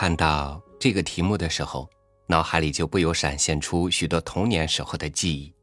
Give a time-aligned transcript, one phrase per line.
[0.00, 1.86] 看到这个题目的时候，
[2.26, 5.54] 脑海里就不由闪现出许多童年时候的记忆。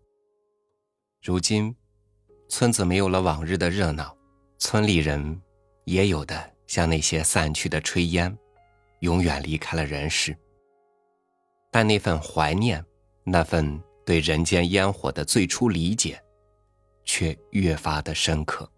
[1.24, 1.76] 如今，
[2.48, 4.16] 村子没有了往日的热闹，
[4.60, 5.42] 村里人
[5.86, 8.38] 也有的像那些散去的炊烟，
[9.00, 10.38] 永远离开了人世。
[11.72, 12.86] 但那份怀念，
[13.24, 16.22] 那份对人间烟火的最初理解，
[17.04, 18.72] 却越发的深刻。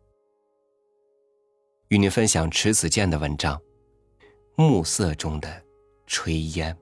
[1.89, 3.57] 与你分享迟子建的文章
[4.59, 5.63] 《暮色中的
[6.05, 6.75] 炊烟》。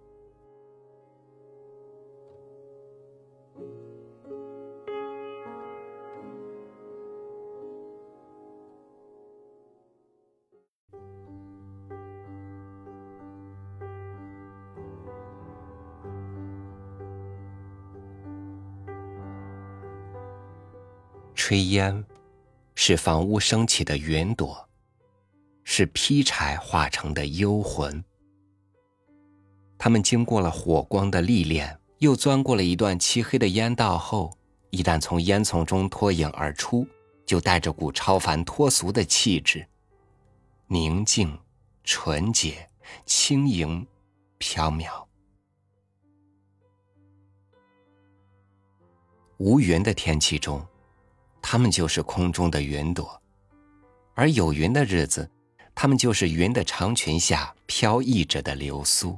[21.36, 22.04] 炊烟，
[22.74, 24.67] 是房屋升起的云朵，
[25.78, 28.04] 是劈柴化成的幽魂。
[29.78, 34.36] 他们经过了火光的历练，又钻过了一段漆黑的烟道后，
[34.72, 36.88] 一旦从烟囱中脱颖而出，
[37.28, 39.68] 就带着股超凡脱俗的气质，
[40.66, 41.38] 宁静、
[41.84, 42.68] 纯洁、
[43.06, 43.86] 轻盈、
[44.40, 45.06] 飘渺。
[49.38, 50.60] 无云的天气中。
[51.40, 53.22] 他们就是空中的云朵，
[54.16, 55.30] 而有云的日子，
[55.80, 59.16] 它们就是云的长裙下飘逸着的流苏。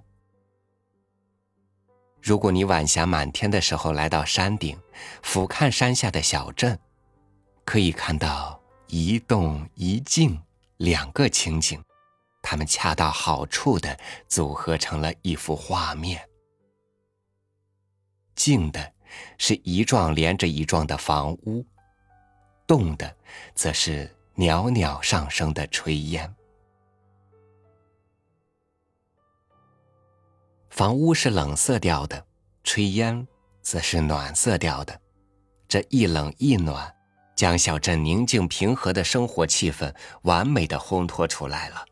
[2.22, 4.78] 如果你晚霞满天的时候来到山顶，
[5.24, 6.78] 俯瞰山下的小镇，
[7.64, 10.38] 可以看到一动一静
[10.76, 11.82] 两个情景，
[12.42, 16.22] 它们恰到好处的组合成了一幅画面。
[18.36, 18.92] 静的
[19.38, 21.66] 是一幢连着一幢的房屋。
[22.68, 23.16] 动的，
[23.56, 26.36] 则是袅袅上升的炊烟。
[30.70, 32.26] 房屋是冷色调的，
[32.64, 33.28] 炊烟
[33.62, 35.00] 则是暖色调的。
[35.68, 36.96] 这一冷一暖，
[37.36, 39.94] 将小镇宁静平和的生活气氛
[40.24, 41.86] 完美的烘托出来了。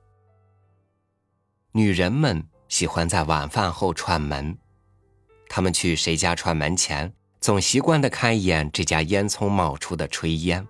[1.71, 4.57] 女人们喜欢在晚饭后串门，
[5.49, 7.13] 她们去谁家串门前。
[7.39, 10.67] 总习惯的看一眼这家烟囱冒出的炊烟。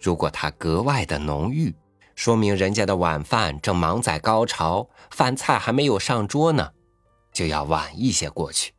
[0.00, 1.74] 如果它格外的浓郁，
[2.14, 6.72] 说明人家的晚饭正忙在高潮，饭菜还没有上桌呢，
[7.32, 8.72] 就要晚一些过去。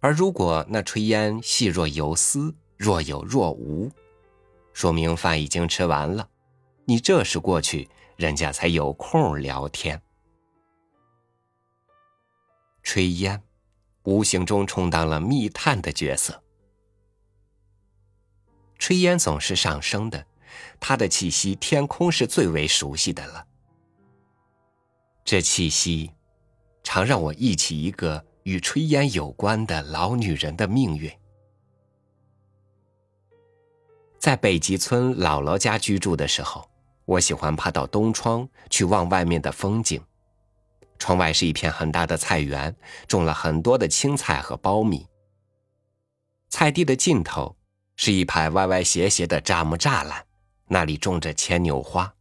[0.00, 3.90] 而如果那炊烟细若游丝，若有若无，
[4.72, 6.28] 说明饭已经吃完了，
[6.84, 10.00] 你这时过去，人家才有空聊天。
[12.84, 13.42] 炊烟。
[14.04, 16.40] 无形中充当了密探的角色。
[18.78, 20.24] 炊烟总是上升的，
[20.80, 23.46] 它的气息，天空是最为熟悉的了。
[25.24, 26.12] 这气息，
[26.84, 31.10] 常让我忆起一个与炊烟有关的老女人的命运。
[34.18, 36.68] 在北极村姥姥家居住的时候，
[37.04, 40.02] 我喜欢爬到东窗去望外面的风景。
[40.98, 42.74] 窗外是一片很大的菜园，
[43.06, 45.06] 种了很多的青菜和苞米。
[46.48, 47.54] 菜地的尽头
[47.96, 50.25] 是一排歪歪斜斜的栅木栅栏，
[50.68, 52.14] 那里种着牵牛花。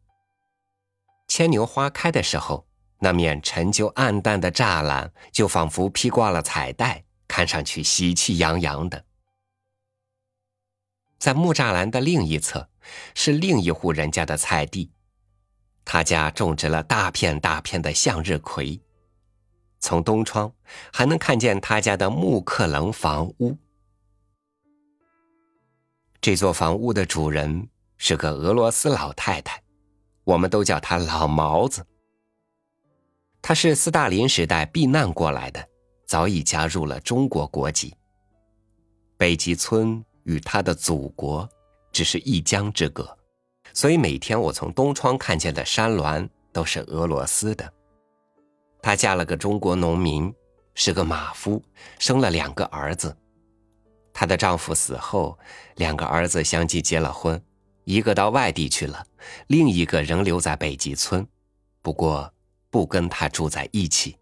[1.28, 2.67] 牵牛花开的时候，
[3.00, 9.06] 那面陈旧暗淡的栅栏就仿佛披挂了彩带，看上去喜气洋洋的。
[11.17, 12.69] 在木栅栏的另一侧，
[13.16, 14.91] 是另一户人家的菜地。
[15.83, 18.79] 他家种植了大片大片的向日葵，
[19.79, 20.51] 从东窗
[20.91, 23.57] 还能看见他家的木克棱房屋。
[26.22, 29.61] 这座房屋的主人是个俄罗斯老太太，
[30.23, 31.85] 我们都叫她老毛子。
[33.41, 35.67] 她是斯大林时代避难过来的，
[36.06, 37.95] 早已加入了中国国籍。
[39.18, 41.47] 北极村与她的祖国
[41.92, 43.18] 只是一江之隔。
[43.74, 47.71] 所以每天我从东窗看见的山峦都是俄罗斯的。
[48.81, 50.33] 她嫁了个中国农民，
[50.74, 51.62] 是个马夫，
[52.00, 53.15] 生了两个儿子。
[54.13, 55.38] 她的丈夫死后，
[55.75, 57.42] 两个儿子相继结了婚，
[57.85, 59.05] 一个到外地去了，
[59.47, 61.25] 另一个仍留在北极村，
[61.81, 62.31] 不过
[62.69, 64.17] 不跟他住在一起。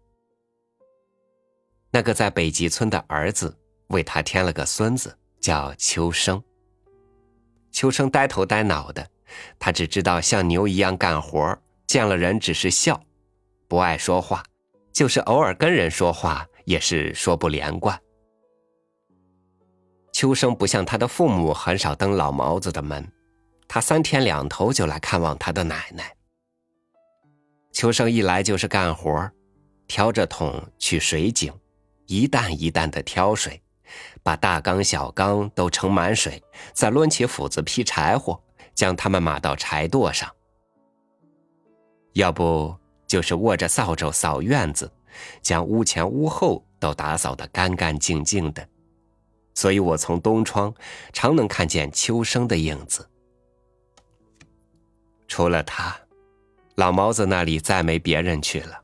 [1.90, 3.56] 那个在北极村的儿子
[3.88, 6.42] 为他添了个孙子，叫秋生。
[7.72, 9.06] 秋生呆头呆脑的。
[9.58, 11.58] 他只知道像牛一样干活，
[11.88, 13.02] 见了人只是笑，
[13.66, 14.44] 不爱说话，
[14.92, 17.98] 就是偶尔跟人说话也是说不连贯。
[20.12, 23.10] 秋生不像他的父母，很少登老毛子的门，
[23.74, 26.14] 他三天两头就来看望他的奶奶。
[27.72, 29.28] 秋生一来就是干活，
[29.88, 31.52] 挑着桶去水井，
[32.06, 33.60] 一担一担的挑水，
[34.22, 36.40] 把大缸小缸都盛满水，
[36.72, 38.40] 再抡起斧子劈柴火，
[38.76, 40.30] 将它们码到柴垛上。
[42.12, 42.72] 要不
[43.08, 44.88] 就是握着扫帚扫院子，
[45.42, 48.64] 将屋前屋后都打扫得干干净净的。
[49.56, 50.72] 所以我从东窗
[51.12, 53.04] 常能看见秋生的影子。
[55.26, 55.96] 除了他。
[56.76, 58.80] 老毛子那里再没别人去了。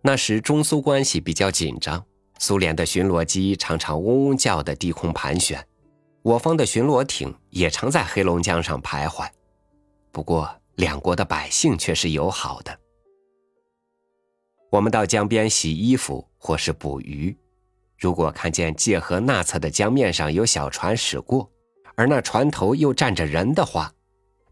[0.00, 2.04] 那时中苏关系比较紧张，
[2.38, 5.66] 苏联的巡逻机常常嗡嗡叫的低空盘旋，
[6.22, 9.28] 我方的巡逻艇也常在黑龙江上徘徊。
[10.12, 12.78] 不过两国的百姓却是友好的。
[14.70, 17.36] 我们到江边洗衣服或是捕鱼，
[17.98, 21.50] 如果看见界河那侧的江面上有小船驶过，
[21.96, 23.92] 而那船头又站着人的话。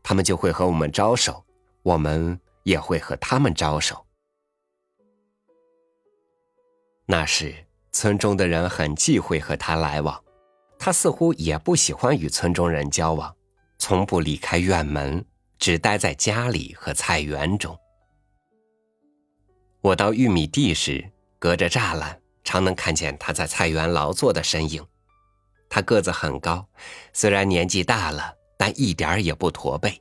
[0.08, 1.44] 他们就会和我们招手，
[1.82, 4.06] 我们也会和他们招手。
[7.06, 10.23] 那时村中的人很忌讳和他来往，
[10.79, 13.35] 他似乎也不喜欢与村中人交往，
[13.79, 15.26] 从不离开院门，
[15.58, 17.76] 只待在家里和菜园中。
[19.81, 21.11] 我到玉米地时，
[21.41, 24.87] 隔着栅栏，常能看见他在菜园劳作的身影。
[25.69, 26.69] 他个子很高，
[27.12, 28.35] 虽然年纪大了。
[28.56, 30.00] 但一点儿也不驼背。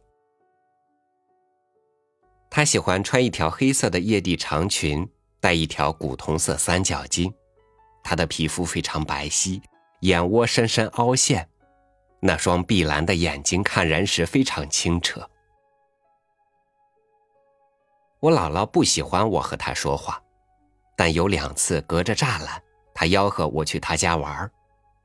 [2.50, 5.07] 他喜欢穿一条黑色的叶地长裙，
[5.40, 7.34] 戴一条古铜色三角巾。
[8.04, 9.62] 他的皮肤非常白皙，
[10.02, 11.50] 眼窝深深凹陷，
[12.22, 15.28] 那双碧蓝的眼睛看人时非常清澈。
[18.22, 20.22] 我姥姥不喜欢我和他说话，
[20.96, 22.63] 但有两次隔着栅栏，
[22.94, 24.50] 他吆喝我去他家玩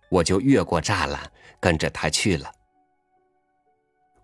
[0.08, 2.52] 我就越过栅栏跟着他去了。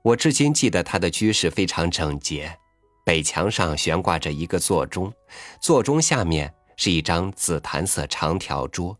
[0.07, 2.57] 我至今记得他的居室非常整洁，
[3.05, 5.13] 北墙上悬挂着一个座钟，
[5.61, 8.97] 座钟下面是一张紫檀色长条桌。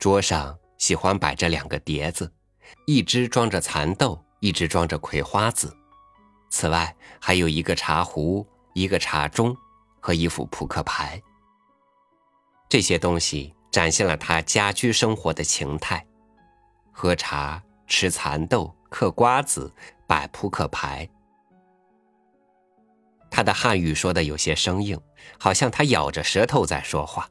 [0.00, 2.32] 桌上喜欢摆着两个碟子，
[2.88, 5.72] 一只装着蚕豆，一只装着葵花籽。
[6.50, 8.44] 此外还有一个茶壶、
[8.74, 9.56] 一个茶盅
[10.00, 11.22] 和一副扑克牌。
[12.68, 16.04] 这些东西展现了他家居生活的情态：
[16.90, 18.74] 喝茶、吃蚕豆。
[18.92, 19.72] 嗑瓜子，
[20.06, 21.08] 摆扑克牌。
[23.30, 25.00] 他的汉语说的有些生硬，
[25.38, 27.26] 好像他咬着舌头在说话。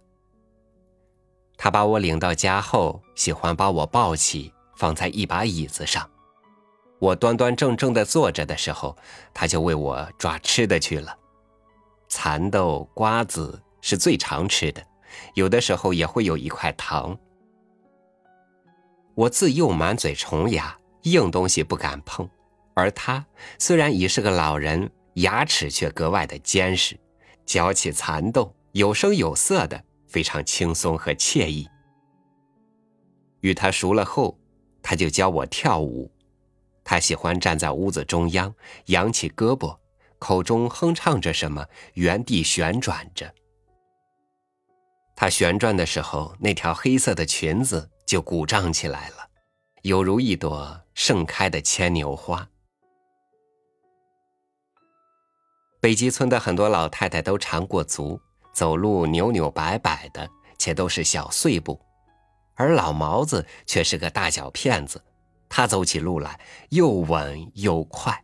[1.55, 6.09] 他把我领到家后，喜欢把我抱起，放在一把椅子上。
[6.97, 8.97] 我端端正正的坐着的时候，
[9.31, 11.15] 他就为我抓吃的去了。
[12.07, 14.83] 蚕豆、瓜子是最常吃的，
[15.35, 17.15] 有的时候也会有一块糖。
[19.13, 20.75] 我自幼满嘴虫牙。
[21.03, 22.29] 硬东西不敢碰，
[22.73, 23.25] 而他
[23.57, 26.99] 虽然已是个老人，牙齿却格外的坚实，
[27.45, 31.67] 嚼起蚕豆有声有色的，非常轻松和惬意。
[33.41, 34.37] 与他熟了后，
[34.83, 36.11] 他就教我跳舞。
[36.83, 38.53] 他喜欢站在屋子中央，
[38.85, 39.77] 扬起胳膊，
[40.19, 43.33] 口中哼唱着什么，原地旋转着。
[45.15, 49.29] 他旋转的时候，那条黑色的裙子就鼓胀起来了，
[49.81, 50.79] 犹如一朵。
[50.93, 52.47] 盛开的牵牛花。
[55.79, 58.19] 北极村的很多老太太都缠过足，
[58.53, 61.81] 走路扭扭摆摆的，且都是小碎步，
[62.53, 65.01] 而老毛子却是个大脚骗子，
[65.49, 68.23] 他走起路来又稳又快。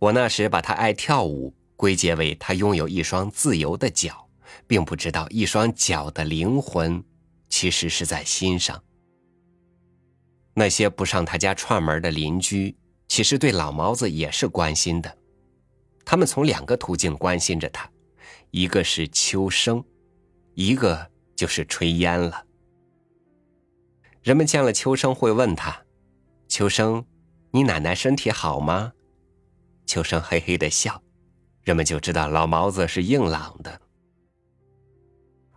[0.00, 4.28] 我那时把他爱跳舞归结为他拥有一双自由的脚，
[4.66, 7.02] 并不知道一双脚的灵魂，
[7.48, 8.84] 其实是在心上。
[10.54, 12.76] 那些不上他家串门的邻居，
[13.08, 15.18] 其实对老毛子也是关心的。
[16.04, 17.90] 他们从两个途径关心着他，
[18.50, 19.84] 一个是秋生，
[20.54, 22.44] 一个就是炊烟了。
[24.22, 25.82] 人们见了秋生会问他
[26.48, 27.04] ：“秋生，
[27.50, 28.92] 你奶奶身体好吗？”
[29.86, 31.02] 秋生嘿嘿的笑，
[31.62, 33.80] 人们就知道老毛子是硬朗的。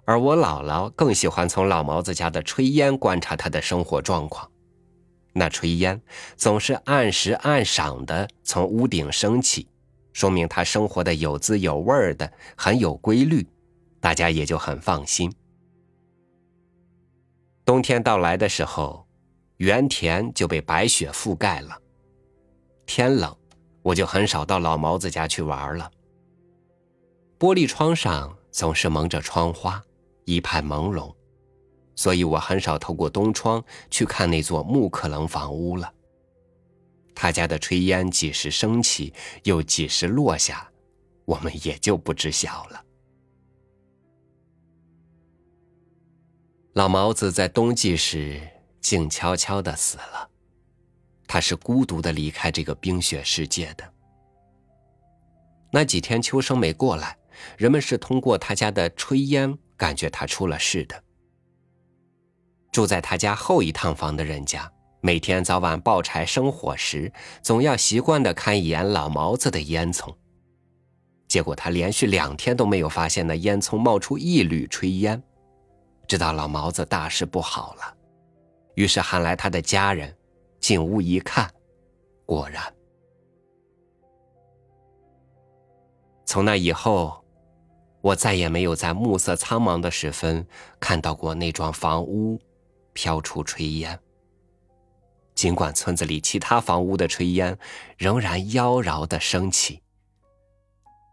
[0.05, 4.49] 而我姥姥更喜欢从老毛子家的炊烟观察他的生活状况。
[5.37, 6.01] 那炊烟
[6.35, 9.67] 总是按时按晌的从屋顶升起，
[10.11, 13.45] 说明他生活的有滋有味的，很有规律，
[13.99, 15.31] 大家也就很放心。
[17.63, 19.05] 冬天到来的时候，
[19.57, 21.77] 原田就被白雪覆盖了。
[22.87, 23.37] 天冷，
[23.83, 25.91] 我就很少到老毛子家去玩了。
[27.37, 29.83] 玻璃窗上总是蒙着窗花，
[30.25, 31.13] 一派朦胧。
[31.97, 35.93] 所以我很少透过东窗去看那座木克楞房屋了。
[37.13, 39.11] 他家的炊烟几时升起，
[39.43, 40.71] 又几时落下，
[41.25, 42.85] 我们也就不知晓了。
[46.73, 48.39] 老毛子在冬季时
[48.79, 50.29] 静悄悄的死了，
[51.27, 53.93] 他是孤独的离开这个冰雪世界的。
[55.71, 57.17] 那几天秋生没过来，
[57.57, 61.03] 人们是通过他家的炊烟感觉他出了事的。
[62.77, 64.71] 住在他家后一趟房的人家。
[65.01, 70.13] 每天早晚抱柴生火时，总要习惯的看一眼老毛子的烟囱。
[71.27, 75.19] 结果他连续两天都没有发现那烟囱冒出一缕炊烟，
[76.07, 77.95] 知道老毛子大事不好了，
[78.75, 80.15] 于是喊来他的家人，
[80.59, 81.49] 进屋一看，
[82.27, 82.61] 果然。
[86.27, 87.25] 从那以后，
[88.01, 90.45] 我再也没有在暮色苍茫的时分
[90.79, 92.39] 看到过那幢房屋
[92.97, 93.99] 飘出炊烟。
[95.35, 97.55] 尽管村子里其他房屋的炊烟
[97.95, 99.83] 仍然妖娆的升起，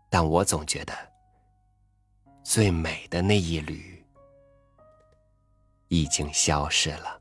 [0.09, 0.95] 但我总觉得
[2.43, 4.03] 最美的那一缕
[5.89, 7.21] 已经消失了。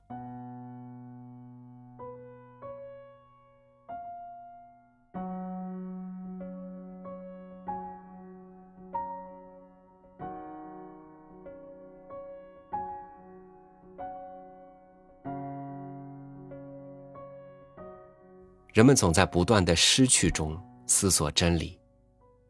[18.84, 21.80] 人们总在不断的失去中思索真理，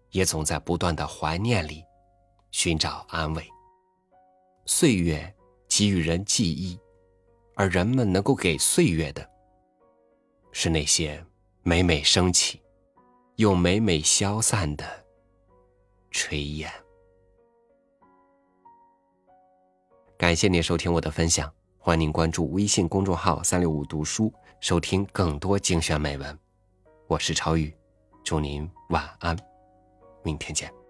[0.10, 1.84] 也总在不断的怀念里
[2.50, 3.48] 寻找安慰。
[4.66, 5.32] 岁月
[5.70, 6.76] 给予人记忆，
[7.54, 9.30] 而人们能够给岁月的，
[10.52, 11.24] 是那些
[11.62, 12.60] 每每升起
[13.36, 15.06] 又每每消散的
[16.12, 16.68] 炊烟。
[20.18, 21.54] 感谢您收听我的分享，
[21.86, 24.32] 欢迎您关注微信公众号“三六五读书”。
[24.62, 26.40] 收听更多精选美文，
[27.08, 27.76] 我是超宇，
[28.24, 29.38] 祝您晚安，
[30.24, 30.83] 明天见。